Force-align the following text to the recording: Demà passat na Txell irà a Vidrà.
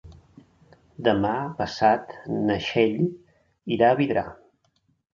Demà 1.07 1.33
passat 1.61 2.17
na 2.49 2.59
Txell 2.65 2.99
irà 3.79 3.95
a 3.95 4.03
Vidrà. 4.05 4.29